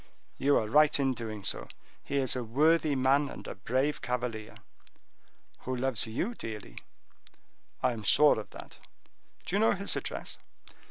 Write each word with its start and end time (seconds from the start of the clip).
"You 0.39 0.57
are 0.57 0.65
right 0.67 0.99
in 0.99 1.13
doing 1.13 1.43
so; 1.43 1.67
he 2.03 2.15
is 2.15 2.35
a 2.35 2.43
worthy 2.43 2.95
man 2.95 3.29
and 3.29 3.45
a 3.45 3.53
brave 3.53 4.01
cavalier." 4.01 4.55
"Who 5.59 5.75
loves 5.75 6.07
you 6.07 6.33
dearly." 6.33 6.79
"I 7.83 7.93
am 7.93 8.01
sure 8.01 8.39
of 8.39 8.49
that. 8.49 8.79
Do 9.45 9.55
you 9.55 9.59
know 9.59 9.73
his 9.73 9.95
address?" 9.95 10.39